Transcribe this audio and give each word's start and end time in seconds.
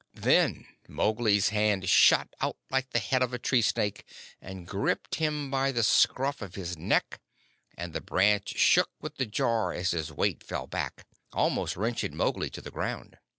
Then 0.15 0.65
Mowgli's 0.87 1.49
hand 1.49 1.87
shot 1.87 2.33
out 2.41 2.57
like 2.71 2.89
the 2.89 2.97
head 2.97 3.21
of 3.21 3.35
a 3.35 3.37
tree 3.37 3.61
snake, 3.61 4.03
and 4.41 4.65
gripped 4.65 5.13
him 5.21 5.51
by 5.51 5.71
the 5.71 5.83
scruff 5.83 6.41
of 6.41 6.55
his 6.55 6.75
neck, 6.75 7.19
and 7.77 7.93
the 7.93 8.01
branch 8.01 8.57
shook 8.57 8.89
with 8.99 9.17
the 9.17 9.27
jar 9.27 9.73
as 9.73 9.91
his 9.91 10.11
weight 10.11 10.41
fell 10.41 10.65
back, 10.65 11.05
almost 11.31 11.77
wrenching 11.77 12.15
Mowgli 12.17 12.49
to 12.49 12.61
the 12.61 12.71
ground. 12.71 13.19